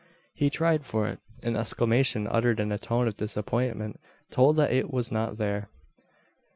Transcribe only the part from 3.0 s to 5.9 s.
of disappointment told that it was not there.